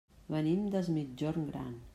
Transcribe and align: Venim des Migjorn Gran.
Venim 0.35 0.63
des 0.77 0.89
Migjorn 0.97 1.49
Gran. 1.53 1.73